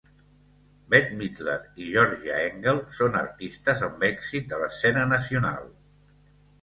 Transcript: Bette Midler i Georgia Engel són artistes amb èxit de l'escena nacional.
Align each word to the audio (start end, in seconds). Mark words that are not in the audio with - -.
Bette 0.93 1.17
Midler 1.17 1.57
i 1.83 1.91
Georgia 1.97 2.39
Engel 2.45 2.81
són 3.01 3.19
artistes 3.21 3.87
amb 3.89 4.07
èxit 4.09 4.49
de 4.55 4.63
l'escena 4.65 5.05
nacional. 5.15 5.71